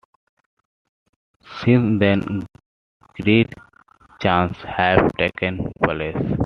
Since 1.63 1.99
then 1.99 2.47
great 3.21 3.53
changes 4.19 4.57
have 4.63 5.15
taken 5.15 5.71
place. 5.83 6.15